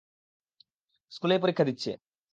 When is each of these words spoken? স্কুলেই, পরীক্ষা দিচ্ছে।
স্কুলেই, 1.11 1.39
পরীক্ষা 1.39 1.63
দিচ্ছে। 1.63 1.91